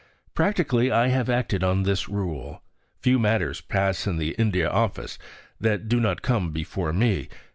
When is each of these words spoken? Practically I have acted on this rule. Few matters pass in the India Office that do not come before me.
Practically 0.33 0.89
I 0.91 1.09
have 1.09 1.29
acted 1.29 1.63
on 1.63 1.83
this 1.83 2.09
rule. 2.09 2.63
Few 3.01 3.19
matters 3.19 3.61
pass 3.61 4.07
in 4.07 4.17
the 4.17 4.31
India 4.35 4.67
Office 4.67 5.19
that 5.59 5.87
do 5.87 5.99
not 5.99 6.23
come 6.23 6.51
before 6.51 6.91
me. 6.91 7.29